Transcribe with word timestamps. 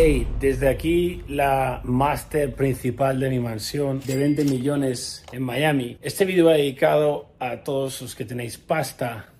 Hey, 0.00 0.28
desde 0.38 0.68
aquí 0.68 1.24
la 1.26 1.80
máster 1.82 2.54
principal 2.54 3.18
de 3.18 3.30
mi 3.30 3.40
mansión 3.40 3.98
de 4.06 4.16
20 4.16 4.44
millones 4.44 5.24
en 5.32 5.42
Miami. 5.42 5.98
Este 6.00 6.24
vídeo 6.24 6.44
va 6.44 6.52
dedicado 6.52 7.32
a 7.40 7.64
todos 7.64 8.00
los 8.02 8.14
que 8.14 8.24
tenéis 8.24 8.58
pasta 8.58 9.32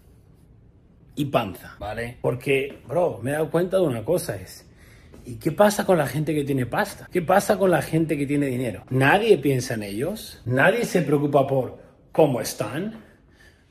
y 1.14 1.26
panza, 1.26 1.76
¿vale? 1.78 2.18
Porque, 2.20 2.76
bro, 2.88 3.20
me 3.22 3.30
he 3.30 3.34
dado 3.34 3.52
cuenta 3.52 3.76
de 3.76 3.84
una 3.84 4.04
cosa, 4.04 4.34
es... 4.34 4.66
¿Y 5.24 5.36
qué 5.36 5.52
pasa 5.52 5.86
con 5.86 5.96
la 5.96 6.08
gente 6.08 6.34
que 6.34 6.42
tiene 6.42 6.66
pasta? 6.66 7.08
¿Qué 7.08 7.22
pasa 7.22 7.56
con 7.56 7.70
la 7.70 7.80
gente 7.80 8.18
que 8.18 8.26
tiene 8.26 8.46
dinero? 8.46 8.82
Nadie 8.90 9.38
piensa 9.38 9.74
en 9.74 9.84
ellos, 9.84 10.42
nadie 10.44 10.84
se 10.86 11.02
preocupa 11.02 11.46
por 11.46 11.78
cómo 12.10 12.40
están. 12.40 13.04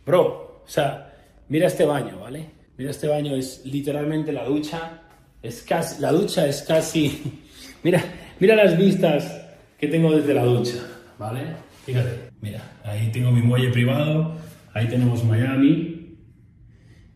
Bro, 0.06 0.62
o 0.64 0.70
sea, 0.70 1.14
mira 1.50 1.68
este 1.68 1.84
baño, 1.84 2.18
¿vale? 2.22 2.50
Mira 2.78 2.92
este 2.92 3.10
baño, 3.10 3.36
es 3.36 3.66
literalmente 3.66 4.32
la 4.32 4.46
ducha 4.46 5.02
es 5.42 5.62
casi, 5.62 6.02
la 6.02 6.12
ducha 6.12 6.48
es 6.48 6.62
casi, 6.64 7.40
mira, 7.84 8.04
mira 8.40 8.56
las 8.56 8.78
vistas 8.78 9.42
que 9.80 9.88
tengo 9.88 10.12
desde 10.16 10.34
la 10.34 10.44
ducha, 10.44 10.78
¿vale? 11.18 11.42
Fíjate, 11.86 12.32
mira, 12.42 12.62
ahí 12.84 13.10
tengo 13.12 13.32
mi 13.32 13.42
muelle 13.42 13.70
privado, 13.70 14.36
ahí 14.74 14.88
tenemos 14.88 15.24
Miami. 15.24 15.94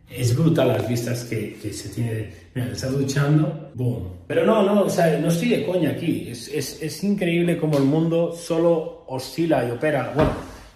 Es 0.09 0.35
brutal 0.35 0.67
las 0.67 0.88
vistas 0.88 1.23
que, 1.23 1.57
que 1.62 1.71
se 1.71 1.89
tiene. 1.89 2.29
Mira, 2.53 2.71
está 2.71 2.88
duchando, 2.88 3.71
boom. 3.76 4.09
Pero 4.27 4.45
no, 4.45 4.63
no, 4.63 4.81
o 4.84 4.90
sea, 4.90 5.17
no 5.20 5.29
estoy 5.29 5.49
de 5.49 5.65
coña 5.65 5.91
aquí. 5.91 6.27
Es, 6.29 6.49
es, 6.49 6.81
es 6.81 7.03
increíble 7.03 7.57
cómo 7.57 7.77
el 7.77 7.85
mundo 7.85 8.34
solo 8.34 9.05
oscila 9.07 9.65
y 9.65 9.71
opera. 9.71 10.12
Bueno, 10.13 10.31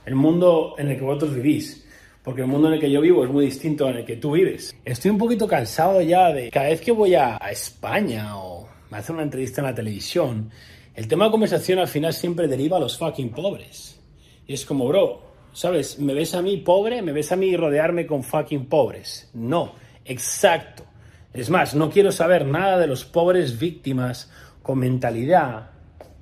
el 0.06 0.16
mundo 0.16 0.76
en 0.78 0.90
el 0.90 0.98
que 0.98 1.04
vosotros 1.04 1.36
vivís 1.36 1.85
porque 2.26 2.42
el 2.42 2.48
mundo 2.48 2.68
en 2.68 2.74
el 2.74 2.80
que 2.80 2.90
yo 2.90 3.00
vivo 3.02 3.24
es 3.24 3.30
muy 3.30 3.46
distinto 3.46 3.86
al 3.86 3.98
el 3.98 4.06
que 4.06 4.18
tú 4.18 4.32
vives. 4.32 4.76
Estoy 4.84 5.12
un 5.12 5.20
poquito 5.20 5.48
cansado 5.48 6.02
ya 6.02 6.34
de 6.34 6.50
cada 6.50 6.70
vez 6.70 6.82
que 6.82 6.92
voy 6.92 7.14
a, 7.14 7.38
España 7.38 8.36
o 8.38 8.68
me 8.90 8.98
hacen 8.98 9.16
una 9.16 9.24
entrevista 9.24 9.62
en 9.62 9.68
la 9.68 9.76
televisión, 9.76 10.50
el 10.96 11.08
tema 11.08 11.26
de 11.26 11.32
conversación 11.32 11.78
al 11.78 11.88
final 11.88 12.14
siempre 12.14 12.48
deriva 12.48 12.78
a 12.78 12.80
los 12.80 12.98
fucking 12.98 13.30
pobres. 13.30 14.02
Y 14.48 14.54
es 14.54 14.66
como, 14.66 14.88
bro, 14.88 15.22
¿sabes? 15.54 16.00
¿Me 16.00 16.16
ves 16.16 16.34
a 16.34 16.42
mí 16.42 16.58
pobre? 16.58 17.04
¿Me 17.04 17.12
ves 17.12 17.32
a 17.32 17.36
mí 17.36 17.56
rodearme 17.56 18.08
con 18.08 18.24
fucking 18.24 18.66
pobres? 18.66 19.30
No, 19.34 19.74
exacto. 20.04 20.84
Es 21.32 21.52
más, 21.52 21.76
no 21.76 21.92
quiero 21.92 22.12
saber 22.12 22.46
nada 22.46 22.80
de 22.80 22.88
los 22.88 23.06
pobres 23.06 23.60
víctimas 23.60 24.32
con 24.64 24.80
mentalidad 24.80 25.70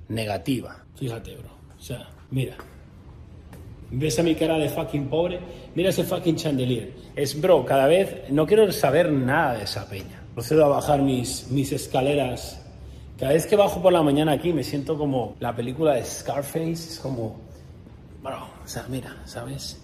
negativa. 0.08 0.84
Fíjate, 0.96 1.34
bro. 1.36 1.50
O 1.78 1.80
sea, 1.80 2.08
mira. 2.30 2.56
¿Ves 3.90 4.18
a 4.18 4.22
mi 4.22 4.34
cara 4.34 4.58
de 4.58 4.68
fucking 4.68 5.08
pobre? 5.08 5.38
Mira 5.74 5.90
ese 5.90 6.04
fucking 6.04 6.36
chandelier. 6.36 6.92
Es, 7.14 7.40
bro, 7.40 7.64
cada 7.64 7.86
vez 7.86 8.30
no 8.30 8.46
quiero 8.46 8.70
saber 8.72 9.12
nada 9.12 9.58
de 9.58 9.64
esa 9.64 9.88
peña. 9.88 10.22
Procedo 10.34 10.64
a 10.64 10.68
bajar 10.68 11.00
mis, 11.00 11.48
mis 11.50 11.70
escaleras. 11.72 12.60
Cada 13.18 13.32
vez 13.32 13.46
que 13.46 13.56
bajo 13.56 13.80
por 13.80 13.92
la 13.92 14.02
mañana 14.02 14.32
aquí 14.32 14.52
me 14.52 14.64
siento 14.64 14.98
como 14.98 15.36
la 15.38 15.54
película 15.54 15.94
de 15.94 16.04
Scarface. 16.04 16.72
Es 16.72 17.00
como, 17.00 17.36
bro, 18.22 18.48
o 18.64 18.68
sea, 18.68 18.86
mira, 18.88 19.16
¿sabes? 19.24 19.80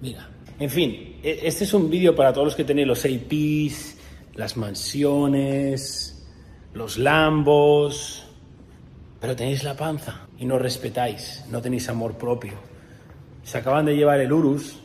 Mira. 0.00 0.28
En 0.58 0.70
fin, 0.70 1.18
e, 1.22 1.40
este 1.42 1.64
es 1.64 1.74
un 1.74 1.90
vídeo 1.90 2.14
para 2.14 2.32
todos 2.32 2.46
los 2.46 2.54
que 2.54 2.64
tenéis 2.64 2.86
los 2.86 3.04
APs, 3.04 3.96
las 4.34 4.56
mansiones, 4.56 6.28
los 6.74 6.98
Lambos, 6.98 8.26
pero 9.20 9.34
tenéis 9.34 9.64
la 9.64 9.74
panza 9.74 10.28
y 10.38 10.44
no 10.44 10.58
respetáis, 10.58 11.44
no 11.50 11.60
tenéis 11.60 11.88
amor 11.88 12.16
propio 12.16 12.69
se 13.42 13.58
acaban 13.58 13.86
de 13.86 13.96
llevar 13.96 14.20
el 14.20 14.32
Urus, 14.32 14.76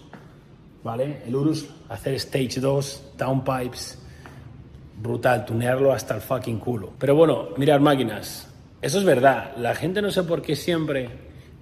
¿vale? 0.84 1.22
El 1.26 1.36
Urus, 1.36 1.68
hacer 1.90 2.14
Stage 2.16 2.60
2, 2.60 3.14
Downpipes, 3.18 4.00
brutal, 5.02 5.46
tunearlo 5.46 5.92
hasta 5.92 6.16
el 6.16 6.22
fucking 6.22 6.60
culo. 6.60 6.94
Pero 6.98 7.16
bueno, 7.16 7.50
mirar 7.58 7.80
máquinas, 7.80 8.48
eso 8.82 9.00
es 9.00 9.04
verdad, 9.04 9.56
la 9.58 9.76
gente 9.76 10.02
no 10.02 10.12
sé 10.12 10.24
por 10.24 10.42
qué 10.42 10.56
siempre, 10.56 11.10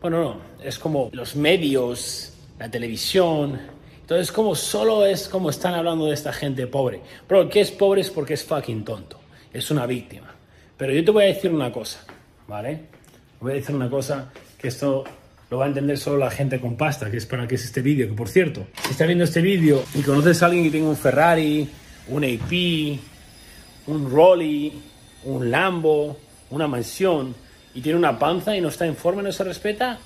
bueno, 0.01 0.21
no, 0.21 0.37
es 0.63 0.77
como 0.77 1.09
los 1.13 1.35
medios, 1.35 2.33
la 2.59 2.69
televisión, 2.69 3.59
entonces 4.01 4.31
como 4.31 4.53
solo 4.53 5.05
es 5.05 5.29
como 5.29 5.49
están 5.49 5.73
hablando 5.73 6.07
de 6.07 6.13
esta 6.13 6.33
gente 6.33 6.67
pobre. 6.67 7.01
Pero 7.25 7.47
que 7.47 7.61
es 7.61 7.71
pobre 7.71 8.01
es 8.01 8.09
porque 8.09 8.33
es 8.33 8.43
fucking 8.43 8.83
tonto, 8.83 9.19
es 9.51 9.71
una 9.71 9.85
víctima. 9.85 10.35
Pero 10.75 10.91
yo 10.91 11.05
te 11.05 11.11
voy 11.11 11.23
a 11.23 11.27
decir 11.27 11.53
una 11.53 11.71
cosa, 11.71 12.03
¿vale? 12.47 12.81
Voy 13.39 13.53
a 13.53 13.55
decir 13.55 13.73
una 13.73 13.89
cosa 13.89 14.29
que 14.57 14.67
esto 14.67 15.05
lo 15.49 15.57
va 15.57 15.65
a 15.65 15.67
entender 15.67 15.97
solo 15.97 16.17
la 16.17 16.31
gente 16.31 16.59
con 16.59 16.75
pasta, 16.75 17.11
que 17.11 17.17
es 17.17 17.25
para 17.25 17.47
que 17.47 17.55
es 17.55 17.65
este 17.65 17.81
vídeo. 17.81 18.07
Que 18.07 18.13
por 18.13 18.29
cierto, 18.29 18.67
si 18.83 18.91
estás 18.91 19.07
viendo 19.07 19.23
este 19.23 19.41
vídeo 19.41 19.83
y 19.93 20.01
conoces 20.01 20.41
a 20.41 20.47
alguien 20.47 20.63
que 20.63 20.71
tenga 20.71 20.89
un 20.89 20.97
Ferrari, 20.97 21.69
un 22.07 22.23
AP, 22.23 22.99
un 23.87 24.09
Rolly, 24.09 24.73
un 25.25 25.51
Lambo, 25.51 26.17
una 26.49 26.67
mansión 26.67 27.35
y 27.73 27.81
tiene 27.81 27.97
una 27.97 28.17
panza 28.17 28.55
y 28.55 28.61
no 28.61 28.69
está 28.69 28.85
en 28.85 28.95
forma 28.95 29.21
y 29.21 29.25
no 29.25 29.31
se 29.31 29.43
respeta, 29.43 29.97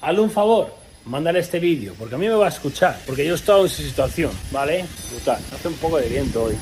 hazle 0.00 0.20
un 0.20 0.30
favor, 0.30 0.74
mándale 1.06 1.40
este 1.40 1.58
vídeo, 1.58 1.94
porque 1.98 2.14
a 2.14 2.18
mí 2.18 2.26
me 2.26 2.34
va 2.34 2.46
a 2.46 2.50
escuchar, 2.50 2.98
porque 3.06 3.24
yo 3.24 3.32
he 3.32 3.36
estado 3.36 3.62
en 3.62 3.68
su 3.68 3.82
situación, 3.82 4.32
¿vale? 4.50 4.84
Brutal. 5.10 5.40
Hace 5.52 5.68
un 5.68 5.74
poco 5.74 5.98
de 5.98 6.08
viento 6.08 6.44
hoy. 6.44 6.54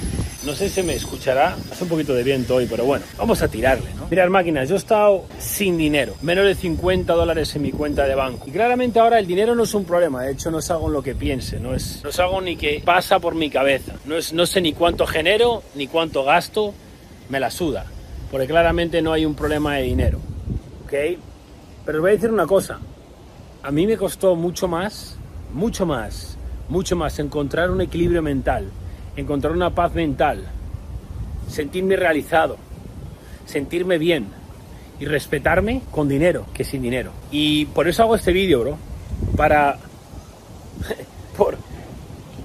No 0.45 0.55
sé 0.55 0.69
si 0.69 0.83
me 0.83 0.95
escuchará, 0.95 1.57
hace 1.73 1.85
un 1.85 1.89
poquito 1.89 2.13
de 2.13 2.23
viento 2.23 2.57
hoy, 2.57 2.67
pero 2.69 2.85
bueno, 2.85 3.03
vamos 3.17 3.41
a 3.41 3.49
tirarle, 3.49 3.89
¿no? 3.97 4.09
Mirad 4.11 4.29
máquinas, 4.29 4.69
yo 4.69 4.75
he 4.75 4.79
estado 4.79 5.25
sin 5.39 5.79
dinero, 5.79 6.17
menos 6.21 6.45
de 6.45 6.55
50 6.55 7.15
dólares 7.15 7.57
en 7.57 7.63
mi 7.63 7.73
cuenta 7.73 8.05
de 8.05 8.15
banco. 8.15 8.45
Y 8.47 8.51
claramente 8.51 9.01
ahora 9.01 9.19
el 9.19 9.27
dinero 9.27 9.55
no 9.55 9.63
es 9.63 9.73
un 9.73 9.87
problema, 9.87 10.23
de 10.23 10.33
hecho 10.33 10.51
no 10.51 10.59
es 10.59 10.71
algo 10.71 10.89
en 10.89 10.93
lo 10.93 11.03
que 11.03 11.15
piense, 11.15 11.59
no 11.59 11.75
es, 11.75 12.03
no 12.05 12.11
es 12.11 12.19
algo 12.19 12.43
ni 12.43 12.57
que 12.57 12.83
pasa 12.85 13.21
por 13.21 13.35
mi 13.35 13.49
cabeza. 13.49 13.95
No, 14.05 14.19
es, 14.19 14.35
no 14.35 14.45
sé 14.45 14.61
ni 14.61 14.75
cuánto 14.75 15.07
genero, 15.07 15.63
ni 15.77 15.87
cuánto 15.87 16.25
gasto, 16.25 16.75
me 17.31 17.41
la 17.41 17.51
suda, 17.51 17.87
porque 18.31 18.47
claramente 18.47 19.01
no 19.01 19.15
hay 19.15 19.25
un 19.25 19.35
problema 19.35 19.77
de 19.77 19.85
dinero, 19.85 20.19
¿ok? 20.85 20.93
Pero 21.87 22.03
voy 22.03 22.11
a 22.11 22.15
decir 22.15 22.31
una 22.31 22.47
cosa, 22.47 22.81
a 23.63 23.71
mí 23.71 23.87
me 23.87 23.97
costó 23.97 24.37
mucho 24.37 24.69
más, 24.69 25.17
mucho 25.55 25.87
más, 25.87 26.37
mucho 26.69 26.97
más 26.97 27.19
encontrar 27.19 27.71
un 27.71 27.81
equilibrio 27.81 28.21
mental 28.21 28.71
encontrar 29.17 29.53
una 29.53 29.71
paz 29.71 29.95
mental, 29.95 30.45
sentirme 31.49 31.97
realizado, 31.97 32.57
sentirme 33.47 33.99
bien 33.99 34.27
y 35.01 35.07
respetarme 35.07 35.83
con 35.91 36.09
dinero 36.09 36.47
que 36.55 36.65
sin 36.65 36.83
dinero. 36.83 37.13
Y 37.31 37.67
por 37.67 37.89
eso 37.89 38.03
hago 38.03 38.17
este 38.17 38.33
vídeo, 38.33 38.61
bro, 38.61 38.79
para 39.37 39.79
por 41.37 41.57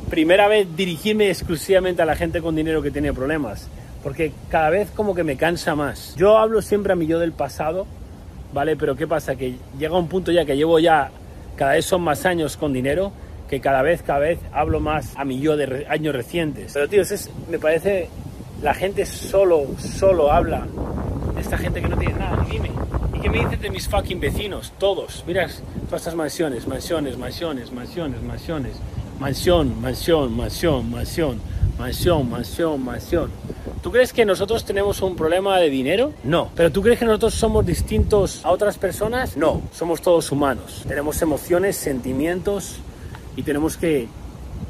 primera 0.09 0.47
vez 0.47 0.67
dirigirme 0.75 1.29
exclusivamente 1.29 2.01
a 2.01 2.05
la 2.05 2.15
gente 2.15 2.41
con 2.41 2.55
dinero 2.55 2.81
que 2.81 2.91
tiene 2.91 3.13
problemas, 3.13 3.67
porque 4.03 4.31
cada 4.49 4.69
vez 4.69 4.89
como 4.91 5.13
que 5.13 5.23
me 5.23 5.37
cansa 5.37 5.75
más. 5.75 6.15
Yo 6.15 6.37
hablo 6.37 6.61
siempre 6.61 6.93
a 6.93 6.95
mi 6.95 7.05
yo 7.05 7.19
del 7.19 7.31
pasado, 7.31 7.85
¿vale? 8.53 8.75
Pero 8.75 8.95
¿qué 8.95 9.07
pasa? 9.07 9.35
Que 9.35 9.55
llega 9.77 9.97
un 9.97 10.07
punto 10.07 10.31
ya 10.31 10.45
que 10.45 10.57
llevo 10.57 10.79
ya 10.79 11.11
cada 11.55 11.73
vez 11.73 11.85
son 11.85 12.01
más 12.01 12.25
años 12.25 12.57
con 12.57 12.73
dinero 12.73 13.11
que 13.49 13.59
cada 13.59 13.81
vez, 13.81 14.03
cada 14.03 14.19
vez 14.19 14.39
hablo 14.53 14.79
más 14.79 15.13
a 15.15 15.25
mi 15.25 15.39
yo 15.39 15.57
de 15.57 15.87
años 15.89 16.15
recientes. 16.15 16.71
Pero 16.73 16.87
tío, 16.87 17.01
es, 17.01 17.29
me 17.49 17.57
parece, 17.57 18.09
la 18.61 18.73
gente 18.73 19.05
solo, 19.05 19.65
solo 19.79 20.31
habla 20.31 20.67
de 21.33 21.41
esta 21.41 21.57
gente 21.57 21.81
que 21.81 21.89
no 21.89 21.97
tiene 21.97 22.13
nada. 22.13 22.45
Dime, 22.49 22.69
¿y 23.15 23.19
qué 23.19 23.29
me 23.29 23.39
dices 23.39 23.59
de 23.59 23.69
mis 23.71 23.87
fucking 23.87 24.19
vecinos? 24.19 24.71
Todos, 24.77 25.23
miras 25.25 25.63
todas 25.85 26.01
estas 26.01 26.15
mansiones, 26.15 26.67
mansiones, 26.67 27.17
mansiones, 27.17 27.71
mansiones, 27.71 28.21
mansiones, 28.21 28.75
mansión, 29.19 29.81
mansión, 29.81 30.37
mansión, 30.37 30.91
mansión, 30.91 31.41
mansión, 31.79 32.29
mansión, 32.29 32.85
mansión. 32.85 33.31
¿Tú 33.81 33.91
crees 33.91 34.13
que 34.13 34.25
nosotros 34.25 34.65
tenemos 34.65 35.01
un 35.01 35.15
problema 35.15 35.57
de 35.57 35.69
dinero? 35.69 36.13
No. 36.23 36.49
¿Pero 36.53 36.71
tú 36.71 36.81
crees 36.83 36.99
que 36.99 37.05
nosotros 37.05 37.33
somos 37.33 37.65
distintos 37.65 38.45
a 38.45 38.51
otras 38.51 38.77
personas? 38.77 39.37
No. 39.37 39.61
Somos 39.73 40.01
todos 40.01 40.31
humanos. 40.31 40.83
Tenemos 40.85 41.21
emociones, 41.21 41.77
sentimientos, 41.77 42.81
y 43.39 43.43
tenemos 43.43 43.77
que 43.77 44.05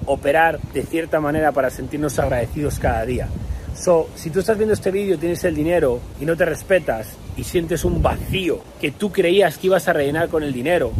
operar 0.06 0.60
de 0.74 0.84
cierta 0.84 1.20
manera 1.20 1.52
para 1.52 1.72
sentirnos 1.72 2.20
agradecidos 2.20 2.78
cada 2.78 3.04
día. 3.04 3.28
So, 3.76 4.10
si 4.14 4.30
tú 4.30 4.42
estás 4.42 4.58
viendo 4.58 4.76
este 4.76 4.92
vídeo, 4.92 5.18
tienes 5.18 5.44
el 5.44 5.56
dinero 5.56 6.00
y 6.22 6.26
no 6.26 6.38
te 6.38 6.46
respetas 6.46 7.08
y 7.36 7.46
sientes 7.46 7.84
un 7.84 8.04
vacío 8.04 8.60
que 8.80 8.92
tú 8.92 9.12
creías 9.12 9.58
que 9.58 9.68
ibas 9.68 9.88
a 9.88 9.94
rellenar 9.94 10.30
con 10.30 10.44
el 10.44 10.54
dinero, 10.54 10.92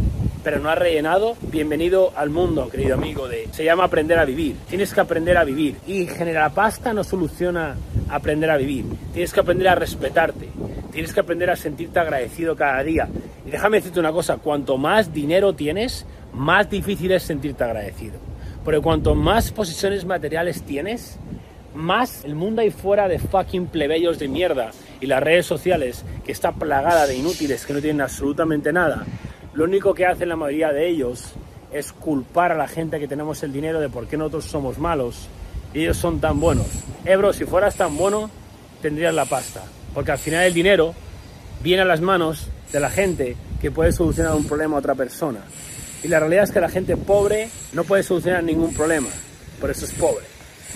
pero 0.44 0.60
no 0.60 0.70
has 0.70 0.80
rellenado, 0.80 1.38
bienvenido 1.52 2.12
al 2.16 2.32
mundo, 2.32 2.70
querido 2.70 2.96
amigo. 2.96 3.28
De, 3.28 3.50
se 3.52 3.64
llama 3.64 3.84
aprender 3.84 4.18
a 4.18 4.26
vivir. 4.26 4.56
Tienes 4.68 4.92
que 4.92 5.02
aprender 5.02 5.38
a 5.38 5.44
vivir. 5.44 5.76
Y 5.86 6.08
generar 6.08 6.52
pasta 6.56 6.92
no 6.92 7.04
soluciona 7.04 7.76
aprender 8.10 8.50
a 8.50 8.58
vivir. 8.58 8.86
Tienes 9.14 9.32
que 9.32 9.42
aprender 9.42 9.68
a 9.68 9.76
respetarte. 9.76 10.50
Tienes 10.92 11.14
que 11.14 11.20
aprender 11.20 11.52
a 11.52 11.56
sentirte 11.56 12.00
agradecido 12.00 12.56
cada 12.56 12.82
día. 12.84 13.08
Y 13.46 13.52
déjame 13.52 13.78
decirte 13.78 14.00
una 14.00 14.12
cosa, 14.12 14.38
cuanto 14.38 14.78
más 14.78 15.14
dinero 15.14 15.54
tienes, 15.54 16.06
más 16.34 16.70
difícil 16.70 17.12
es 17.12 17.24
sentirte 17.24 17.64
agradecido. 17.64 18.20
Porque 18.64 18.82
cuanto 18.82 19.16
más 19.16 19.52
posiciones 19.52 20.06
materiales 20.06 20.64
tienes, 20.64 21.18
más 21.74 22.24
el 22.26 22.36
mundo 22.36 22.62
ahí 22.62 22.72
fuera 22.72 23.08
de 23.08 23.20
fucking 23.20 23.68
plebeyos 23.68 24.20
de 24.20 24.28
mierda 24.28 24.72
y 25.00 25.06
las 25.06 25.24
redes 25.24 25.46
sociales 25.46 26.04
que 26.26 26.32
está 26.32 26.52
plagada 26.52 27.08
de 27.08 27.16
inútiles 27.16 27.66
que 27.66 27.74
no 27.74 27.82
tienen 27.82 28.02
absolutamente 28.02 28.74
nada, 28.74 29.06
lo 29.54 29.64
único 29.64 29.94
que 29.94 30.06
hacen 30.06 30.30
la 30.30 30.36
mayoría 30.36 30.72
de 30.72 30.88
ellos 30.88 31.34
es 31.72 31.94
culpar 31.94 32.52
a 32.52 32.58
la 32.58 32.68
gente 32.68 33.00
que 33.00 33.08
tenemos 33.08 33.44
el 33.44 33.54
dinero 33.54 33.80
de 33.80 33.90
por 33.90 34.08
qué 34.08 34.18
nosotros 34.18 34.46
somos 34.46 34.78
malos 34.78 35.28
y 35.74 35.82
ellos 35.82 35.98
son 35.98 36.20
tan 36.20 36.40
buenos. 36.40 36.68
Ebro, 37.06 37.34
si 37.34 37.46
fueras 37.46 37.76
tan 37.76 37.96
bueno, 37.96 38.30
tendrías 38.82 39.14
la 39.14 39.26
pasta. 39.26 39.64
Porque 39.94 40.12
al 40.12 40.18
final 40.18 40.46
el 40.46 40.54
dinero 40.54 40.94
viene 41.64 41.84
a 41.84 41.86
las 41.86 42.02
manos 42.02 42.48
de 42.72 42.80
la 42.80 42.90
gente 42.90 43.36
que 43.62 43.72
puede 43.72 43.92
solucionar 43.92 44.36
un 44.36 44.46
problema 44.46 44.76
a 44.76 44.80
otra 44.80 44.96
persona. 44.96 45.42
Y 46.04 46.08
la 46.08 46.20
realidad 46.20 46.46
es 46.46 46.52
que 46.52 46.62
la 46.62 46.70
gente 46.70 46.96
pobre 46.98 47.50
no 47.74 47.84
puede 47.84 48.04
solucionar 48.04 48.44
ningún 48.44 48.74
problema, 48.74 49.10
por 49.60 49.70
eso 49.70 49.86
es 49.86 49.94
pobre. 49.94 50.26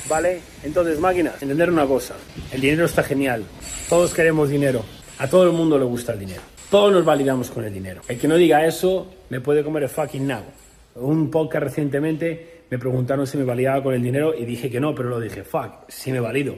¿Vale? 0.09 0.39
Entonces, 0.63 0.99
máquinas, 0.99 1.41
entender 1.41 1.69
una 1.69 1.85
cosa, 1.85 2.15
el 2.51 2.59
dinero 2.59 2.85
está 2.85 3.03
genial, 3.03 3.45
todos 3.87 4.13
queremos 4.13 4.49
dinero, 4.49 4.83
a 5.19 5.29
todo 5.29 5.43
el 5.43 5.51
mundo 5.51 5.77
le 5.77 5.85
gusta 5.85 6.13
el 6.13 6.19
dinero, 6.19 6.41
todos 6.69 6.91
nos 6.91 7.05
validamos 7.05 7.49
con 7.51 7.63
el 7.63 7.73
dinero. 7.73 8.01
El 8.07 8.17
que 8.19 8.27
no 8.27 8.35
diga 8.35 8.65
eso 8.65 9.07
me 9.29 9.39
puede 9.39 9.63
comer 9.63 9.83
el 9.83 9.89
fucking 9.89 10.27
nabo. 10.27 10.47
Un 10.95 11.31
podcast 11.31 11.63
recientemente 11.63 12.63
me 12.69 12.79
preguntaron 12.79 13.27
si 13.27 13.37
me 13.37 13.43
validaba 13.43 13.83
con 13.83 13.93
el 13.93 14.01
dinero 14.01 14.33
y 14.35 14.45
dije 14.45 14.69
que 14.69 14.79
no, 14.79 14.95
pero 14.95 15.09
lo 15.09 15.19
dije, 15.19 15.43
fuck, 15.43 15.87
sí 15.87 16.11
me 16.11 16.19
valido. 16.19 16.55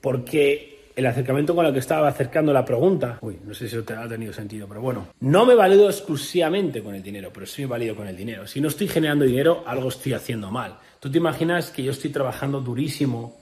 Porque 0.00 0.77
el 0.98 1.06
acercamiento 1.06 1.54
con 1.54 1.64
el 1.64 1.72
que 1.72 1.78
estaba 1.78 2.08
acercando 2.08 2.52
la 2.52 2.64
pregunta, 2.64 3.18
uy, 3.20 3.38
no 3.44 3.54
sé 3.54 3.68
si 3.68 3.76
ha 3.76 4.08
tenido 4.08 4.32
sentido, 4.32 4.66
pero 4.66 4.80
bueno, 4.80 5.06
no 5.20 5.46
me 5.46 5.54
valido 5.54 5.88
exclusivamente 5.88 6.82
con 6.82 6.92
el 6.92 7.04
dinero, 7.04 7.30
pero 7.32 7.46
sí 7.46 7.62
me 7.62 7.68
valido 7.68 7.94
con 7.94 8.08
el 8.08 8.16
dinero. 8.16 8.48
Si 8.48 8.60
no 8.60 8.66
estoy 8.66 8.88
generando 8.88 9.24
dinero, 9.24 9.62
algo 9.64 9.90
estoy 9.90 10.14
haciendo 10.14 10.50
mal. 10.50 10.76
Tú 10.98 11.08
te 11.08 11.18
imaginas 11.18 11.70
que 11.70 11.84
yo 11.84 11.92
estoy 11.92 12.10
trabajando 12.10 12.60
durísimo, 12.60 13.36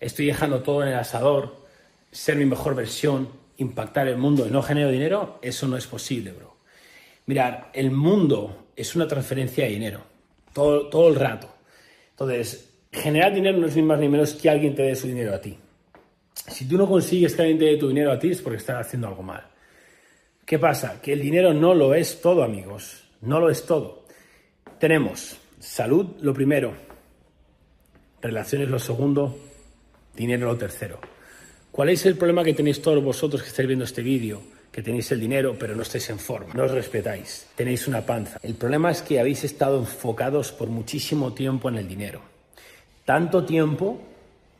estoy 0.00 0.24
dejando 0.28 0.60
todo 0.62 0.82
en 0.82 0.88
el 0.88 0.94
asador, 0.94 1.56
ser 2.10 2.36
mi 2.36 2.46
mejor 2.46 2.74
versión, 2.74 3.28
impactar 3.58 4.08
el 4.08 4.16
mundo 4.16 4.46
y 4.48 4.50
no 4.50 4.62
genero 4.62 4.88
dinero, 4.88 5.40
eso 5.42 5.68
no 5.68 5.76
es 5.76 5.86
posible, 5.86 6.32
bro. 6.32 6.56
Mirar, 7.26 7.70
el 7.74 7.90
mundo 7.90 8.68
es 8.74 8.96
una 8.96 9.06
transferencia 9.06 9.64
de 9.64 9.72
dinero, 9.72 10.00
todo, 10.54 10.88
todo 10.88 11.08
el 11.08 11.16
rato. 11.16 11.50
Entonces, 12.12 12.70
generar 12.90 13.34
dinero 13.34 13.58
no 13.58 13.66
es 13.66 13.76
ni 13.76 13.82
más 13.82 14.00
ni 14.00 14.08
menos 14.08 14.32
que 14.32 14.48
alguien 14.48 14.74
te 14.74 14.84
dé 14.84 14.96
su 14.96 15.06
dinero 15.06 15.34
a 15.34 15.40
ti. 15.42 15.58
Si 16.50 16.66
tú 16.66 16.76
no 16.76 16.88
consigues 16.88 17.34
que 17.34 17.42
alguien 17.42 17.58
te 17.58 17.76
tu 17.76 17.88
dinero 17.88 18.12
a 18.12 18.18
ti 18.18 18.30
es 18.30 18.42
porque 18.42 18.58
estás 18.58 18.86
haciendo 18.86 19.08
algo 19.08 19.22
mal. 19.22 19.44
¿Qué 20.44 20.58
pasa? 20.58 21.00
Que 21.00 21.12
el 21.12 21.20
dinero 21.20 21.52
no 21.52 21.74
lo 21.74 21.94
es 21.94 22.20
todo, 22.20 22.42
amigos. 22.42 23.04
No 23.20 23.40
lo 23.40 23.50
es 23.50 23.66
todo. 23.66 24.04
Tenemos 24.78 25.36
salud 25.58 26.06
lo 26.20 26.32
primero, 26.32 26.72
relaciones 28.22 28.68
lo 28.68 28.78
segundo, 28.78 29.36
dinero 30.14 30.46
lo 30.46 30.56
tercero. 30.56 31.00
¿Cuál 31.70 31.90
es 31.90 32.06
el 32.06 32.16
problema 32.16 32.44
que 32.44 32.54
tenéis 32.54 32.80
todos 32.80 33.02
vosotros 33.02 33.42
que 33.42 33.48
estáis 33.48 33.66
viendo 33.66 33.84
este 33.84 34.02
vídeo? 34.02 34.40
Que 34.70 34.82
tenéis 34.82 35.10
el 35.12 35.20
dinero 35.20 35.56
pero 35.58 35.74
no 35.74 35.82
estáis 35.82 36.08
en 36.10 36.18
forma, 36.18 36.54
no 36.54 36.64
os 36.64 36.70
respetáis, 36.70 37.48
tenéis 37.56 37.88
una 37.88 38.06
panza. 38.06 38.38
El 38.42 38.54
problema 38.54 38.90
es 38.90 39.02
que 39.02 39.18
habéis 39.18 39.44
estado 39.44 39.78
enfocados 39.78 40.52
por 40.52 40.68
muchísimo 40.68 41.34
tiempo 41.34 41.68
en 41.68 41.76
el 41.76 41.88
dinero. 41.88 42.20
Tanto 43.04 43.44
tiempo 43.44 44.00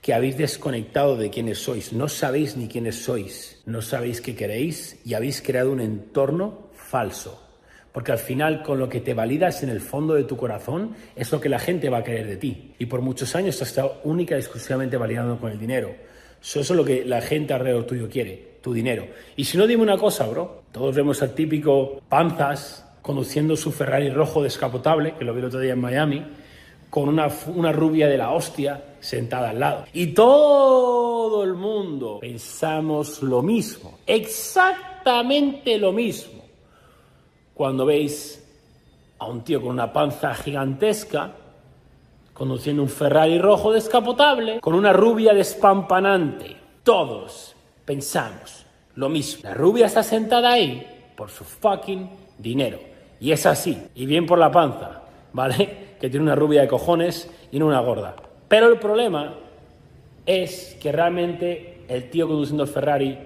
que 0.00 0.14
habéis 0.14 0.36
desconectado 0.36 1.16
de 1.16 1.30
quiénes 1.30 1.58
sois, 1.58 1.92
no 1.92 2.08
sabéis 2.08 2.56
ni 2.56 2.68
quiénes 2.68 3.02
sois, 3.02 3.60
no 3.66 3.82
sabéis 3.82 4.20
qué 4.20 4.34
queréis 4.34 5.00
y 5.04 5.14
habéis 5.14 5.42
creado 5.42 5.72
un 5.72 5.80
entorno 5.80 6.68
falso. 6.72 7.44
Porque 7.92 8.12
al 8.12 8.18
final 8.18 8.62
con 8.62 8.78
lo 8.78 8.88
que 8.88 9.00
te 9.00 9.14
validas 9.14 9.62
en 9.62 9.70
el 9.70 9.80
fondo 9.80 10.14
de 10.14 10.24
tu 10.24 10.36
corazón 10.36 10.94
es 11.16 11.32
lo 11.32 11.40
que 11.40 11.48
la 11.48 11.58
gente 11.58 11.88
va 11.88 11.98
a 11.98 12.04
querer 12.04 12.26
de 12.26 12.36
ti. 12.36 12.74
Y 12.78 12.86
por 12.86 13.00
muchos 13.00 13.34
años 13.34 13.60
has 13.60 13.68
estado 13.68 14.00
única 14.04 14.36
y 14.36 14.38
exclusivamente 14.38 14.96
validando 14.96 15.38
con 15.38 15.50
el 15.50 15.58
dinero. 15.58 15.94
Eso 16.40 16.60
es 16.60 16.70
lo 16.70 16.84
que 16.84 17.04
la 17.04 17.20
gente 17.20 17.54
alrededor 17.54 17.84
tuyo 17.84 18.08
quiere, 18.08 18.58
tu 18.62 18.72
dinero. 18.72 19.06
Y 19.36 19.44
si 19.44 19.58
no, 19.58 19.66
dime 19.66 19.82
una 19.82 19.96
cosa, 19.96 20.26
bro. 20.26 20.62
Todos 20.70 20.94
vemos 20.94 21.20
al 21.22 21.34
típico 21.34 22.00
panzas 22.08 22.84
conduciendo 23.02 23.56
su 23.56 23.72
Ferrari 23.72 24.10
rojo 24.10 24.42
descapotable, 24.42 25.14
que 25.18 25.24
lo 25.24 25.32
vi 25.32 25.40
el 25.40 25.46
otro 25.46 25.60
día 25.60 25.72
en 25.72 25.80
Miami, 25.80 26.24
con 26.90 27.08
una, 27.08 27.29
una 27.55 27.73
rubia 27.73 28.08
de 28.08 28.19
la 28.19 28.31
hostia 28.31 28.82
sentada 29.00 29.50
al 29.50 29.61
lado. 29.61 29.85
Y 29.93 30.08
todo 30.08 31.44
el 31.44 31.55
mundo 31.55 32.19
pensamos 32.20 33.23
lo 33.23 33.43
mismo, 33.43 33.99
exactamente 34.06 35.79
lo 35.79 35.93
mismo. 35.93 36.43
Cuando 37.55 37.85
veis 37.85 38.44
a 39.19 39.26
un 39.26 39.43
tío 39.43 39.61
con 39.61 39.70
una 39.70 39.93
panza 39.93 40.35
gigantesca, 40.35 41.32
conduciendo 42.32 42.82
un 42.82 42.88
Ferrari 42.88 43.38
rojo 43.38 43.73
descapotable, 43.73 44.61
con 44.61 44.75
una 44.75 44.93
rubia 44.93 45.34
despampanante, 45.34 46.56
todos 46.84 47.55
pensamos 47.84 48.64
lo 48.94 49.08
mismo. 49.08 49.43
La 49.43 49.55
rubia 49.55 49.87
está 49.87 50.02
sentada 50.02 50.52
ahí 50.52 51.12
por 51.17 51.31
su 51.31 51.44
fucking 51.44 52.08
dinero. 52.38 52.79
Y 53.20 53.32
es 53.32 53.44
así, 53.46 53.76
y 53.96 54.06
bien 54.06 54.26
por 54.26 54.38
la 54.38 54.52
panza, 54.52 55.02
¿vale? 55.32 55.88
que 56.00 56.08
tiene 56.08 56.25
una 56.25 56.34
rubia 56.34 56.62
de 56.62 56.69
cojones 56.69 57.28
y 57.50 57.58
no 57.58 57.66
una 57.66 57.80
gorda. 57.80 58.16
Pero 58.48 58.69
el 58.69 58.78
problema 58.78 59.34
es 60.26 60.76
que 60.80 60.92
realmente 60.92 61.82
el 61.88 62.10
tío 62.10 62.28
conduciendo 62.28 62.62
el 62.62 62.69
Ferrari 62.69 63.19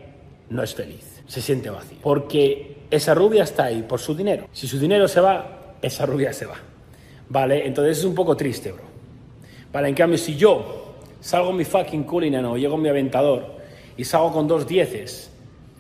no 0.51 0.63
es 0.63 0.75
feliz, 0.75 1.23
se 1.27 1.41
siente 1.41 1.71
vacío. 1.71 1.99
Porque 2.03 2.77
esa 2.91 3.15
rubia 3.15 3.45
está 3.45 3.65
ahí 3.65 3.83
por 3.83 4.01
su 4.01 4.15
dinero. 4.15 4.49
Si 4.53 4.67
su 4.67 4.79
dinero 4.79 5.09
se 5.09 5.21
va, 5.21 5.75
esa 5.81 6.07
rubia 6.07 6.33
se 6.33 6.47
va. 6.47 6.57
¿Vale? 7.29 7.67
Entonces 7.67 7.99
es 7.99 8.05
un 8.05 8.15
poco 8.15 8.37
triste, 8.37 8.73
bro. 8.73 8.85
Vale, 9.73 9.89
en 9.89 9.95
cambio, 9.95 10.19
si 10.19 10.37
yo 10.37 10.95
salgo 11.21 11.53
mi 11.53 11.65
fucking 11.65 12.05
Cullinan 12.05 12.45
o 12.45 12.59
llego 12.59 12.77
mi 12.77 12.89
aventador 12.89 13.57
y 13.97 14.05
salgo 14.05 14.33
con 14.33 14.47
dos 14.47 14.67
dieces 14.67 15.32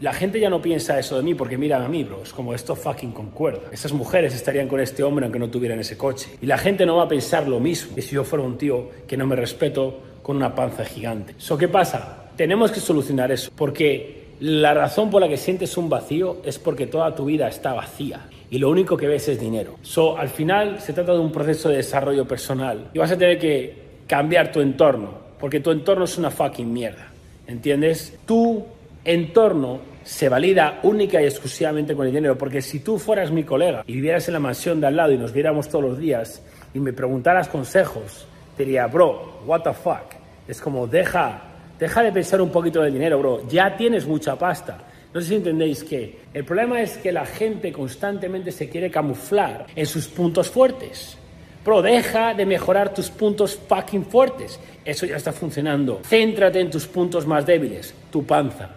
la 0.02 0.12
gente 0.12 0.40
ya 0.40 0.50
no 0.50 0.60
piensa 0.60 0.98
eso 0.98 1.16
de 1.16 1.22
mí 1.22 1.36
porque 1.36 1.56
miran 1.56 1.82
a 1.82 1.88
mí, 1.88 2.02
bro. 2.02 2.24
Es 2.24 2.32
como 2.32 2.54
esto 2.54 2.74
fucking 2.74 3.12
concuerda. 3.12 3.70
Esas 3.70 3.92
mujeres 3.92 4.34
estarían 4.34 4.66
con 4.66 4.80
este 4.80 5.04
hombre 5.04 5.24
aunque 5.24 5.38
no 5.38 5.48
tuvieran 5.48 5.78
ese 5.78 5.96
coche. 5.96 6.28
Y 6.42 6.46
la 6.46 6.58
gente 6.58 6.84
no 6.84 6.96
va 6.96 7.04
a 7.04 7.08
pensar 7.08 7.46
lo 7.46 7.60
mismo 7.60 7.94
que 7.94 8.02
si 8.02 8.16
yo 8.16 8.24
fuera 8.24 8.44
un 8.44 8.58
tío 8.58 8.90
que 9.06 9.16
no 9.16 9.28
me 9.28 9.36
respeto 9.36 10.00
con 10.20 10.36
una 10.36 10.56
panza 10.56 10.84
gigante. 10.84 11.36
¿So 11.38 11.56
qué 11.56 11.68
pasa? 11.68 12.30
Tenemos 12.34 12.72
que 12.72 12.80
solucionar 12.80 13.30
eso. 13.30 13.52
Porque 13.54 14.32
la 14.40 14.74
razón 14.74 15.08
por 15.08 15.20
la 15.20 15.28
que 15.28 15.36
sientes 15.36 15.76
un 15.76 15.88
vacío 15.88 16.38
es 16.44 16.58
porque 16.58 16.88
toda 16.88 17.14
tu 17.14 17.26
vida 17.26 17.46
está 17.46 17.72
vacía. 17.72 18.26
Y 18.50 18.58
lo 18.58 18.70
único 18.70 18.96
que 18.96 19.06
ves 19.06 19.28
es 19.28 19.38
dinero. 19.38 19.76
So, 19.82 20.18
al 20.18 20.30
final 20.30 20.80
se 20.80 20.92
trata 20.92 21.12
de 21.12 21.20
un 21.20 21.30
proceso 21.30 21.68
de 21.68 21.76
desarrollo 21.76 22.26
personal. 22.26 22.90
Y 22.92 22.98
vas 22.98 23.12
a 23.12 23.16
tener 23.16 23.38
que 23.38 23.76
cambiar 24.08 24.50
tu 24.50 24.60
entorno. 24.60 25.14
Porque 25.38 25.60
tu 25.60 25.70
entorno 25.70 26.06
es 26.06 26.18
una 26.18 26.32
fucking 26.32 26.72
mierda. 26.72 27.06
¿Entiendes? 27.46 28.18
Tu 28.26 28.64
entorno 29.04 29.80
se 30.04 30.28
valida 30.28 30.80
única 30.82 31.20
y 31.20 31.24
exclusivamente 31.24 31.94
con 31.94 32.06
el 32.06 32.12
dinero. 32.12 32.36
Porque 32.36 32.62
si 32.62 32.80
tú 32.80 32.98
fueras 32.98 33.30
mi 33.30 33.44
colega 33.44 33.84
y 33.86 33.94
vivieras 33.94 34.26
en 34.28 34.34
la 34.34 34.40
mansión 34.40 34.80
de 34.80 34.86
al 34.86 34.96
lado 34.96 35.12
y 35.12 35.18
nos 35.18 35.32
viéramos 35.32 35.68
todos 35.68 35.84
los 35.84 35.98
días 35.98 36.42
y 36.74 36.80
me 36.80 36.92
preguntaras 36.92 37.48
consejos, 37.48 38.26
te 38.56 38.64
diría, 38.64 38.86
bro, 38.86 39.42
what 39.46 39.62
the 39.62 39.72
fuck. 39.72 40.14
Es 40.48 40.60
como, 40.60 40.86
deja, 40.86 41.42
deja 41.78 42.02
de 42.02 42.12
pensar 42.12 42.40
un 42.40 42.50
poquito 42.50 42.82
del 42.82 42.92
dinero, 42.92 43.18
bro. 43.18 43.48
Ya 43.48 43.76
tienes 43.76 44.06
mucha 44.06 44.36
pasta. 44.36 44.78
No 45.14 45.20
sé 45.20 45.28
si 45.28 45.34
entendéis 45.34 45.84
que 45.84 46.20
el 46.32 46.44
problema 46.44 46.80
es 46.80 46.96
que 46.96 47.12
la 47.12 47.26
gente 47.26 47.70
constantemente 47.70 48.50
se 48.50 48.68
quiere 48.68 48.90
camuflar 48.90 49.66
en 49.74 49.86
sus 49.86 50.08
puntos 50.08 50.48
fuertes. 50.48 51.18
Bro, 51.64 51.82
deja 51.82 52.34
de 52.34 52.44
mejorar 52.44 52.92
tus 52.92 53.10
puntos 53.10 53.56
fucking 53.68 54.06
fuertes. 54.06 54.58
Eso 54.84 55.06
ya 55.06 55.16
está 55.16 55.32
funcionando. 55.32 56.00
Céntrate 56.04 56.58
en 56.60 56.70
tus 56.70 56.86
puntos 56.86 57.26
más 57.26 57.46
débiles, 57.46 57.94
tu 58.10 58.24
panza, 58.24 58.70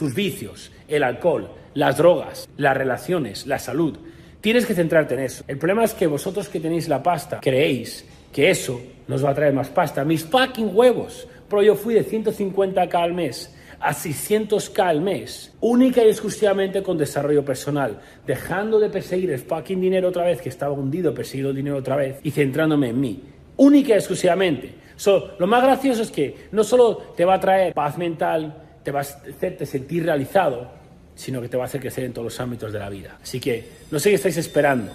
tus 0.00 0.14
vicios, 0.14 0.72
el 0.88 1.02
alcohol, 1.02 1.50
las 1.74 1.98
drogas, 1.98 2.48
las 2.56 2.74
relaciones, 2.74 3.46
la 3.46 3.58
salud. 3.58 3.98
Tienes 4.40 4.64
que 4.64 4.72
centrarte 4.72 5.12
en 5.12 5.20
eso. 5.20 5.44
El 5.46 5.58
problema 5.58 5.84
es 5.84 5.92
que 5.92 6.06
vosotros 6.06 6.48
que 6.48 6.58
tenéis 6.58 6.88
la 6.88 7.02
pasta 7.02 7.38
creéis 7.40 8.06
que 8.32 8.48
eso 8.48 8.80
nos 9.08 9.22
va 9.22 9.30
a 9.30 9.34
traer 9.34 9.52
más 9.52 9.68
pasta. 9.68 10.02
Mis 10.02 10.24
fucking 10.24 10.70
huevos. 10.74 11.28
Pero 11.50 11.62
yo 11.62 11.74
fui 11.74 11.92
de 11.92 12.06
150k 12.06 12.94
al 12.94 13.12
mes 13.12 13.54
a 13.78 13.92
600k 13.92 14.78
al 14.78 15.00
mes, 15.00 15.54
única 15.60 16.04
y 16.04 16.08
exclusivamente 16.08 16.82
con 16.82 16.98
desarrollo 16.98 17.44
personal, 17.44 17.98
dejando 18.26 18.78
de 18.78 18.90
perseguir 18.90 19.30
el 19.30 19.38
fucking 19.38 19.80
dinero 19.80 20.08
otra 20.08 20.24
vez, 20.24 20.42
que 20.42 20.50
estaba 20.50 20.72
hundido 20.72 21.14
persiguiendo 21.14 21.50
el 21.50 21.56
dinero 21.56 21.78
otra 21.78 21.96
vez, 21.96 22.18
y 22.22 22.30
centrándome 22.30 22.90
en 22.90 23.00
mí, 23.00 23.22
única 23.56 23.94
y 23.94 23.96
exclusivamente. 23.96 24.74
So, 24.96 25.30
lo 25.38 25.46
más 25.46 25.62
gracioso 25.62 26.02
es 26.02 26.10
que 26.10 26.48
no 26.52 26.62
solo 26.62 26.98
te 27.16 27.24
va 27.24 27.36
a 27.36 27.40
traer 27.40 27.72
paz 27.72 27.96
mental, 27.96 28.69
te 28.82 28.90
va 28.90 29.00
a 29.00 29.02
hacerte 29.02 29.66
sentir 29.66 30.04
realizado, 30.04 30.70
sino 31.14 31.40
que 31.40 31.48
te 31.48 31.56
va 31.56 31.64
a 31.64 31.66
hacer 31.66 31.80
crecer 31.80 32.04
en 32.04 32.12
todos 32.12 32.24
los 32.24 32.40
ámbitos 32.40 32.72
de 32.72 32.78
la 32.78 32.88
vida. 32.88 33.18
Así 33.22 33.40
que 33.40 33.64
no 33.90 33.98
sé 33.98 34.10
qué 34.10 34.16
estáis 34.16 34.36
esperando. 34.36 34.92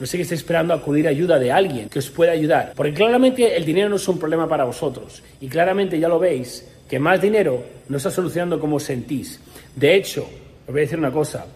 No 0.00 0.06
sé 0.06 0.16
qué 0.16 0.22
estáis 0.22 0.40
esperando 0.40 0.74
acudir 0.74 1.08
a 1.08 1.10
ayuda 1.10 1.38
de 1.38 1.50
alguien 1.50 1.88
que 1.88 1.98
os 1.98 2.08
pueda 2.10 2.32
ayudar. 2.32 2.72
Porque 2.76 2.94
claramente 2.94 3.56
el 3.56 3.64
dinero 3.64 3.88
no 3.88 3.96
es 3.96 4.06
un 4.06 4.18
problema 4.18 4.48
para 4.48 4.64
vosotros. 4.64 5.22
Y 5.40 5.48
claramente 5.48 5.98
ya 5.98 6.08
lo 6.08 6.20
veis, 6.20 6.68
que 6.88 7.00
más 7.00 7.20
dinero 7.20 7.64
no 7.88 7.96
está 7.96 8.10
solucionando 8.10 8.60
como 8.60 8.78
sentís. 8.78 9.40
De 9.74 9.94
hecho, 9.94 10.22
os 10.22 10.72
voy 10.72 10.80
a 10.80 10.84
decir 10.84 10.98
una 10.98 11.10
cosa. 11.10 11.46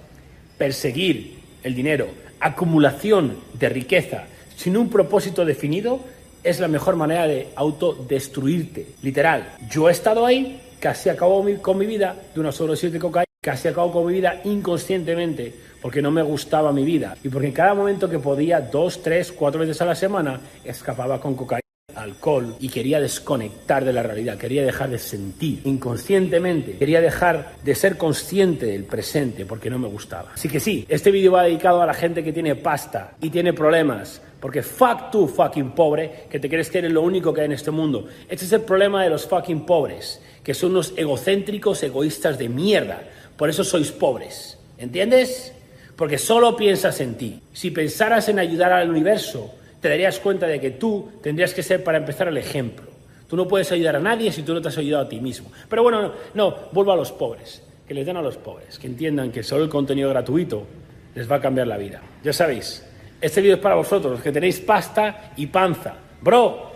Perseguir 0.59 1.39
el 1.62 1.75
dinero, 1.75 2.09
acumulación 2.41 3.37
de 3.55 3.69
riqueza, 3.69 4.25
sin 4.57 4.77
un 4.77 4.91
propósito 4.91 5.45
definido, 5.45 6.01
es 6.43 6.59
la 6.59 6.69
mejor 6.69 6.97
manera 6.97 7.29
de 7.29 7.49
autodestruirte. 7.55 8.87
Literal. 9.03 9.57
Yo 9.71 9.89
he 9.89 9.93
estado 9.93 10.27
ahí 10.27 10.61
casi 10.83 11.09
acabo 11.09 11.47
con 11.61 11.79
mi 11.79 11.87
vida 11.87 12.17
de 12.35 12.41
una 12.41 12.51
sobredosis 12.51 12.93
de 12.93 12.99
cocaína, 12.99 13.25
casi 13.41 13.69
acabo 13.69 13.93
con 13.93 14.07
mi 14.07 14.15
vida 14.15 14.41
inconscientemente, 14.43 15.55
porque 15.81 16.03
no 16.03 16.11
me 16.11 16.23
gustaba 16.23 16.73
mi 16.73 16.85
vida 16.85 17.17
y 17.23 17.29
porque 17.29 17.47
en 17.47 17.55
cada 17.55 17.73
momento 17.73 18.11
que 18.11 18.19
podía, 18.19 18.61
dos, 18.61 19.01
tres, 19.01 19.31
cuatro 19.31 19.61
veces 19.61 19.81
a 19.81 19.85
la 19.85 19.95
semana, 19.95 20.41
escapaba 20.65 21.21
con 21.21 21.37
cocaína 21.37 21.62
alcohol 21.95 22.57
y 22.59 22.69
quería 22.69 23.01
desconectar 23.01 23.85
de 23.85 23.93
la 23.93 24.03
realidad, 24.03 24.37
quería 24.37 24.65
dejar 24.65 24.91
de 24.91 24.99
sentir 24.99 25.61
inconscientemente, 25.65 26.77
quería 26.79 27.01
dejar 27.01 27.53
de 27.62 27.77
ser 27.77 27.97
consciente 27.97 28.67
del 28.67 28.83
presente 28.83 29.47
porque 29.47 29.71
no 29.71 29.79
me 29.79 29.87
gustaba. 29.87 30.33
Así 30.35 30.49
que 30.49 30.59
sí, 30.59 30.85
este 30.89 31.12
vídeo 31.12 31.31
va 31.31 31.45
dedicado 31.45 31.81
a 31.81 31.87
la 31.87 31.95
gente 31.95 32.25
que 32.25 32.33
tiene 32.33 32.57
pasta 32.57 33.12
y 33.21 33.31
tiene 33.31 33.53
problemas. 33.53 34.21
Porque 34.41 34.61
fuck 34.65 35.12
tú, 35.12 35.29
fucking 35.29 35.71
pobre, 35.71 36.25
que 36.29 36.41
te 36.41 36.49
crees 36.49 36.69
que 36.69 36.79
eres 36.79 36.91
lo 36.91 37.03
único 37.03 37.33
que 37.33 37.43
hay 37.43 37.47
en 37.47 37.53
este 37.53 37.71
mundo. 37.71 38.09
Este 38.29 38.45
es 38.45 38.53
el 38.53 38.62
problema 38.62 39.05
de 39.05 39.11
los 39.11 39.25
fucking 39.25 39.65
pobres, 39.65 40.21
que 40.42 40.54
son 40.54 40.72
unos 40.72 40.92
egocéntricos 40.96 41.82
egoístas 41.82 42.38
de 42.38 42.49
mierda. 42.49 43.02
Por 43.37 43.49
eso 43.49 43.64
sois 43.64 43.90
pobres. 43.92 44.58
¿Entiendes? 44.78 45.52
Porque 45.96 46.18
solo 46.18 46.56
piensas 46.56 47.00
en 47.00 47.14
ti. 47.16 47.40
Si 47.52 47.70
pensaras 47.70 48.28
en 48.28 48.38
ayudar 48.38 48.72
al 48.72 48.90
universo, 48.90 49.54
te 49.80 49.88
darías 49.88 50.18
cuenta 50.18 50.46
de 50.46 50.61
que 50.61 50.72
tú 50.72 51.11
tendrías 51.22 51.54
que 51.54 51.62
ser, 51.62 51.84
para 51.84 51.99
empezar, 51.99 52.28
el 52.28 52.37
ejemplo. 52.37 52.87
Tú 53.28 53.37
no 53.37 53.49
puedes 53.49 53.70
ayudar 53.72 53.96
a 53.96 54.00
nadie 54.00 54.32
si 54.32 54.42
tú 54.42 54.52
no 54.54 54.61
te 54.61 54.68
has 54.68 54.78
ayudado 54.78 55.06
a 55.06 55.08
ti 55.08 55.20
mismo. 55.20 55.50
Pero 55.68 55.82
bueno, 55.82 56.12
no, 56.34 56.56
vuelvo 56.72 56.92
a 56.92 56.96
los 56.96 57.12
pobres. 57.12 57.62
Que 57.87 57.94
les 57.94 58.04
den 58.06 58.16
a 58.16 58.22
los 58.22 58.37
pobres. 58.37 58.78
Que 58.78 58.87
entiendan 58.87 59.30
que 59.30 59.42
solo 59.42 59.64
el 59.64 59.70
contenido 59.70 60.11
gratuito 60.11 60.66
les 61.14 61.30
va 61.30 61.37
a 61.37 61.40
cambiar 61.40 61.66
la 61.66 61.76
vida. 61.76 62.00
Ya 62.22 62.32
sabéis, 62.32 62.84
este 63.20 63.40
vídeo 63.40 63.56
es 63.56 63.61
para 63.61 63.75
vosotros, 63.75 64.12
los 64.12 64.22
que 64.22 64.32
tenéis 64.32 64.61
pasta 64.61 65.32
y 65.37 65.46
panza. 65.46 65.94
Bro, 66.20 66.72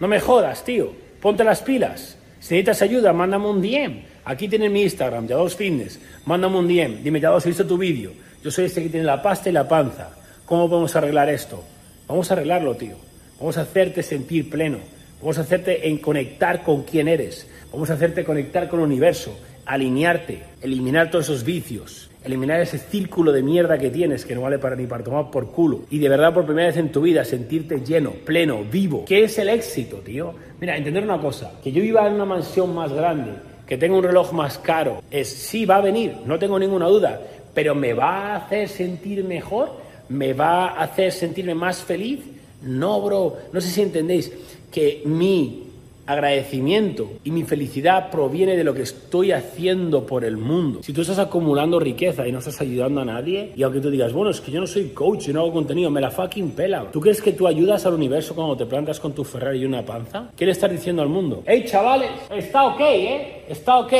no 0.00 0.08
me 0.08 0.20
jodas, 0.20 0.64
tío. 0.64 0.92
Ponte 1.20 1.44
las 1.44 1.62
pilas. 1.62 2.18
Si 2.44 2.52
necesitas 2.52 2.82
ayuda, 2.82 3.14
mándame 3.14 3.48
un 3.48 3.62
DM. 3.62 4.02
Aquí 4.26 4.48
tienes 4.48 4.70
mi 4.70 4.82
Instagram, 4.82 5.26
Yados 5.26 5.56
Fitness. 5.56 5.98
Mándame 6.26 6.58
un 6.58 6.68
DM. 6.68 7.02
Dime, 7.02 7.18
Yados, 7.18 7.46
he 7.46 7.48
visto 7.48 7.66
tu 7.66 7.78
vídeo. 7.78 8.12
Yo 8.42 8.50
soy 8.50 8.66
este 8.66 8.82
que 8.82 8.90
tiene 8.90 9.06
la 9.06 9.22
pasta 9.22 9.48
y 9.48 9.52
la 9.52 9.66
panza. 9.66 10.10
¿Cómo 10.44 10.68
podemos 10.68 10.94
arreglar 10.94 11.30
esto? 11.30 11.64
Vamos 12.06 12.30
a 12.30 12.34
arreglarlo, 12.34 12.74
tío. 12.74 12.96
Vamos 13.38 13.56
a 13.56 13.62
hacerte 13.62 14.02
sentir 14.02 14.50
pleno. 14.50 14.76
Vamos 15.22 15.38
a 15.38 15.40
hacerte 15.40 15.88
en 15.88 15.96
conectar 15.96 16.62
con 16.62 16.82
quién 16.82 17.08
eres. 17.08 17.48
Vamos 17.72 17.88
a 17.88 17.94
hacerte 17.94 18.24
conectar 18.24 18.68
con 18.68 18.80
el 18.80 18.86
universo, 18.88 19.34
alinearte, 19.66 20.42
eliminar 20.62 21.10
todos 21.10 21.26
esos 21.26 21.44
vicios, 21.44 22.10
eliminar 22.24 22.60
ese 22.60 22.78
círculo 22.78 23.32
de 23.32 23.42
mierda 23.42 23.78
que 23.78 23.90
tienes 23.90 24.24
que 24.24 24.34
no 24.34 24.42
vale 24.42 24.58
para 24.58 24.76
ni 24.76 24.86
para 24.86 25.04
tomar 25.04 25.30
por 25.30 25.50
culo. 25.50 25.82
Y 25.90 25.98
de 25.98 26.08
verdad 26.08 26.32
por 26.32 26.46
primera 26.46 26.68
vez 26.68 26.76
en 26.76 26.92
tu 26.92 27.02
vida 27.02 27.24
sentirte 27.24 27.80
lleno, 27.84 28.12
pleno, 28.12 28.64
vivo. 28.64 29.04
¿Qué 29.04 29.24
es 29.24 29.38
el 29.38 29.48
éxito, 29.48 29.98
tío? 29.98 30.34
Mira, 30.60 30.76
entender 30.76 31.04
una 31.04 31.20
cosa, 31.20 31.52
que 31.62 31.72
yo 31.72 31.82
iba 31.82 32.06
en 32.06 32.14
una 32.14 32.24
mansión 32.24 32.74
más 32.74 32.92
grande, 32.92 33.32
que 33.66 33.78
tenga 33.78 33.96
un 33.96 34.04
reloj 34.04 34.32
más 34.32 34.58
caro, 34.58 35.02
es 35.10 35.28
sí 35.28 35.64
va 35.64 35.76
a 35.76 35.80
venir, 35.80 36.16
no 36.26 36.38
tengo 36.38 36.58
ninguna 36.58 36.86
duda, 36.86 37.20
pero 37.54 37.74
me 37.74 37.92
va 37.92 38.32
a 38.32 38.36
hacer 38.36 38.68
sentir 38.68 39.24
mejor 39.24 39.84
¿Me 40.08 40.34
va 40.34 40.68
a 40.68 40.82
hacer 40.82 41.12
sentirme 41.12 41.54
más 41.54 41.82
feliz? 41.82 42.20
No, 42.62 43.00
bro. 43.00 43.36
No 43.52 43.60
sé 43.60 43.70
si 43.70 43.82
entendéis 43.82 44.32
que 44.70 45.02
mi 45.06 45.63
agradecimiento 46.06 47.10
y 47.24 47.30
mi 47.30 47.44
felicidad 47.44 48.10
proviene 48.10 48.56
de 48.56 48.64
lo 48.64 48.74
que 48.74 48.82
estoy 48.82 49.32
haciendo 49.32 50.06
por 50.06 50.24
el 50.24 50.36
mundo. 50.36 50.80
Si 50.82 50.92
tú 50.92 51.00
estás 51.00 51.18
acumulando 51.18 51.78
riqueza 51.80 52.26
y 52.26 52.32
no 52.32 52.38
estás 52.38 52.60
ayudando 52.60 53.00
a 53.00 53.04
nadie, 53.04 53.52
y 53.56 53.62
aunque 53.62 53.80
tú 53.80 53.90
digas, 53.90 54.12
bueno, 54.12 54.30
es 54.30 54.40
que 54.40 54.52
yo 54.52 54.60
no 54.60 54.66
soy 54.66 54.88
coach, 54.90 55.26
yo 55.26 55.32
no 55.32 55.40
hago 55.40 55.52
contenido, 55.52 55.90
me 55.90 56.00
la 56.00 56.10
fucking 56.10 56.50
pela. 56.50 56.90
¿Tú 56.90 57.00
crees 57.00 57.22
que 57.22 57.32
tú 57.32 57.46
ayudas 57.46 57.86
al 57.86 57.94
universo 57.94 58.34
cuando 58.34 58.56
te 58.56 58.66
plantas 58.66 59.00
con 59.00 59.12
tu 59.12 59.24
Ferrari 59.24 59.60
y 59.60 59.64
una 59.64 59.84
panza? 59.84 60.30
¿Qué 60.36 60.44
le 60.46 60.52
estás 60.52 60.70
diciendo 60.70 61.02
al 61.02 61.08
mundo? 61.08 61.42
¡Hey, 61.46 61.64
chavales! 61.66 62.10
Está 62.30 62.64
ok, 62.66 62.80
¿eh? 62.80 63.44
Está 63.48 63.78
ok. 63.78 63.92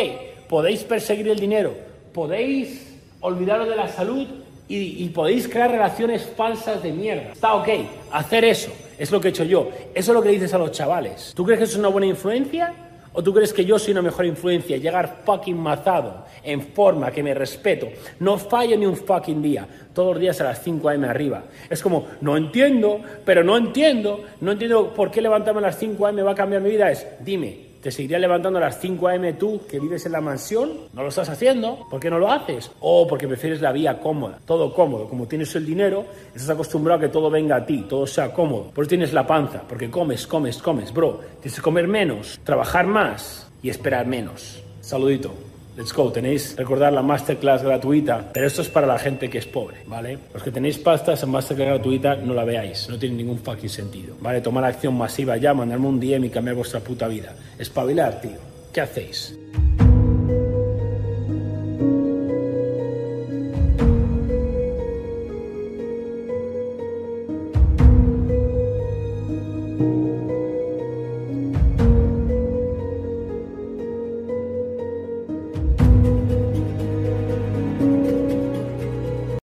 Podéis 0.49 0.84
perseguir 0.84 1.28
el 1.28 1.38
dinero, 1.38 1.75
podéis 2.12 2.94
olvidaros 3.20 3.68
de 3.68 3.76
la 3.76 3.88
salud 3.88 4.26
y, 4.66 5.09
podéis 5.11 5.47
crear 5.47 5.71
relaciones 5.71 6.25
falsas 6.37 6.83
de 6.83 6.92
mierda. 6.92 7.33
Está 7.33 7.54
ok, 7.54 7.68
hacer 8.12 8.44
eso 8.44 8.71
es 8.99 9.11
lo 9.11 9.21
que 9.21 9.28
he 9.28 9.30
hecho 9.30 9.44
yo. 9.44 9.71
Eso 9.94 10.12
es 10.12 10.14
lo 10.14 10.23
que 10.23 10.30
dices 10.30 10.54
a 10.54 10.59
los 10.59 10.73
chavales. 10.73 11.33
¿Tú 11.35 11.44
crees 11.44 11.59
que 11.59 11.64
es 11.64 11.76
una 11.76 11.88
buena 11.88 12.06
influencia? 12.06 12.73
¿O 13.12 13.23
tú 13.23 13.33
crees 13.33 13.52
que 13.52 13.64
yo 13.64 13.78
soy 13.78 13.92
una 13.92 14.02
mejor 14.02 14.26
influencia? 14.26 14.76
Llegar 14.76 15.21
fucking 15.25 15.56
mazado, 15.56 16.25
en 16.42 16.61
forma, 16.61 17.12
que 17.12 17.23
me 17.23 17.33
respeto. 17.33 17.88
No 18.18 18.38
fallo 18.38 18.76
ni 18.76 18.87
un 18.87 18.97
fucking 18.97 19.40
día. 19.40 19.66
Todos 19.94 20.14
los 20.14 20.21
días 20.21 20.40
a 20.40 20.44
las 20.44 20.62
5 20.62 20.88
a.m. 20.88 21.06
arriba. 21.06 21.44
Es 21.71 21.80
como, 21.80 22.06
no 22.21 22.37
entiendo, 22.37 23.00
pero 23.25 23.44
no 23.44 23.56
entiendo. 23.56 24.25
No 24.40 24.52
entiendo 24.52 24.92
por 24.92 25.12
qué 25.12 25.23
levantarme 25.23 25.61
a 25.61 25.62
las 25.62 25.78
5 25.78 26.06
a.m. 26.06 26.23
va 26.23 26.33
a 26.33 26.35
cambiar 26.35 26.62
mi 26.62 26.71
vida. 26.71 26.90
Es, 26.90 27.06
dime, 27.21 27.63
¿Te 27.85 27.91
seguirías 27.91 28.23
levantando 28.23 28.59
a 28.59 28.62
las 28.62 28.81
5 28.81 29.09
a.m. 29.09 29.35
tú 29.35 29.61
que 29.69 29.79
vives 29.79 30.07
en 30.07 30.12
la 30.12 30.23
mansión? 30.23 30.73
¿No 30.95 31.03
lo 31.03 31.11
estás 31.11 31.29
haciendo? 31.29 31.87
¿Por 31.91 32.00
qué 32.00 32.09
no 32.09 32.19
lo 32.19 32.33
haces? 32.33 32.71
O 32.81 33.07
porque 33.07 33.29
prefieres 33.29 33.61
la 33.61 33.73
vía 33.73 34.00
cómoda, 34.00 34.38
todo 34.47 34.73
cómodo. 34.73 35.07
Como 35.07 35.26
tienes 35.26 35.55
el 35.55 35.67
dinero, 35.67 36.07
estás 36.29 36.49
acostumbrado 36.49 36.97
a 36.97 37.00
que 37.03 37.09
todo 37.11 37.29
venga 37.29 37.57
a 37.57 37.67
ti, 37.67 37.85
todo 37.87 38.07
sea 38.07 38.33
cómodo. 38.33 38.71
Por 38.71 38.85
eso 38.85 38.88
tienes 38.88 39.12
la 39.12 39.26
panza, 39.26 39.61
porque 39.69 39.91
comes, 39.91 40.26
comes, 40.26 40.62
comes, 40.62 40.95
bro. 40.95 41.21
Tienes 41.43 41.57
que 41.57 41.61
comer 41.61 41.87
menos, 41.87 42.41
trabajar 42.43 42.87
más 42.87 43.50
y 43.62 43.69
esperar 43.69 44.07
menos. 44.07 44.62
Saludito. 44.81 45.35
Let's 45.76 45.93
go, 45.93 46.12
tenéis, 46.12 46.54
recordar 46.57 46.93
la 46.93 47.02
masterclass 47.02 47.64
gratuita, 47.64 48.31
pero 48.33 48.47
esto 48.47 48.62
es 48.62 48.69
para 48.69 48.87
la 48.87 48.97
gente 48.97 49.28
que 49.28 49.38
es 49.38 49.47
pobre, 49.47 49.78
¿vale? 49.87 50.19
Los 50.33 50.43
que 50.43 50.52
tenéis 50.52 50.78
pastas 50.78 51.25
en 51.25 51.31
masterclass 51.31 51.69
gratuita, 51.69 52.14
no 52.14 52.33
la 52.33 52.45
veáis, 52.45 52.88
no 52.88 52.97
tiene 52.97 53.16
ningún 53.16 53.38
fucking 53.38 53.69
sentido, 53.69 54.14
¿vale? 54.21 54.40
Tomar 54.40 54.64
acción 54.64 54.97
masiva 54.97 55.37
ya, 55.37 55.52
mandarme 55.52 55.88
un 55.88 55.99
DM 55.99 56.26
y 56.26 56.31
cambiar 56.31 56.54
vuestra 56.54 56.78
puta 56.78 57.09
vida. 57.09 57.35
Espabilar, 57.59 58.21
tío. 58.21 58.38
¿Qué 58.73 58.83
hacéis? 58.83 59.37